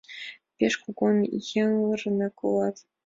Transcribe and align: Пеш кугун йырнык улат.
Пеш 0.57 0.73
кугун 0.83 1.17
йырнык 1.49 2.35
улат. 2.47 2.75